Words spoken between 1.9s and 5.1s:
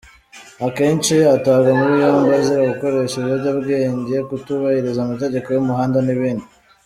yombi azira gukoresha ibiyobyabwenge, kutubahiriza